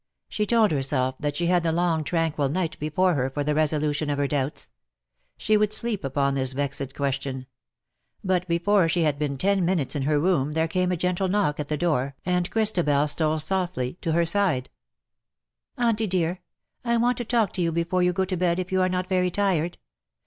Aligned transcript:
She 0.27 0.47
told 0.47 0.71
herself 0.71 1.13
that 1.19 1.35
she 1.35 1.45
had 1.45 1.61
the 1.61 1.71
long 1.71 2.03
tranquil 2.03 2.49
night 2.49 2.75
before 2.79 3.13
her 3.13 3.29
for 3.29 3.43
the 3.43 3.53
resolution 3.53 4.09
of 4.09 4.17
her 4.17 4.27
doubts. 4.27 4.71
She 5.37 5.55
would 5.55 5.71
sleep 5.71 6.03
upon 6.03 6.33
this 6.33 6.53
vexed 6.53 6.95
question. 6.95 7.45
But 8.23 8.47
before 8.47 8.89
she 8.89 9.03
had 9.03 9.19
been 9.19 9.37
ten 9.37 9.63
minutes 9.63 9.95
in 9.95 10.01
her 10.01 10.19
room 10.19 10.53
there 10.53 10.67
came 10.67 10.91
a 10.91 10.97
gentle 10.97 11.27
knock 11.27 11.59
at 11.59 11.67
the 11.67 11.77
door, 11.77 12.15
and 12.25 12.49
Christabel 12.49 13.07
stole 13.09 13.37
softly 13.37 13.99
to 14.01 14.13
her 14.13 14.25
side. 14.25 14.71
LE 15.77 15.89
SECRET 15.91 15.97
DE 15.97 16.07
POLICHINELLE. 16.09 16.37
255 16.83 16.95
^^ 16.95 16.95
Auntie^ 16.95 16.95
dear, 16.95 16.95
I 16.95 16.97
want 16.97 17.17
to 17.19 17.23
talk 17.23 17.53
to 17.53 17.61
you 17.61 17.71
before 17.71 18.01
you 18.01 18.11
go 18.11 18.25
to 18.25 18.35
bed, 18.35 18.57
if 18.57 18.71
you 18.71 18.81
are 18.81 18.89
not 18.89 19.07
very 19.07 19.29
tired. 19.29 19.77